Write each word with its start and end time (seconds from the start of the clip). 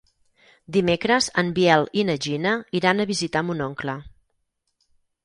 Dimecres 0.77 1.27
en 1.41 1.51
Biel 1.59 1.85
i 2.03 2.05
na 2.07 2.15
Gina 2.27 2.53
iran 2.79 3.05
a 3.05 3.07
visitar 3.13 3.45
mon 3.51 3.63
oncle. 3.67 3.97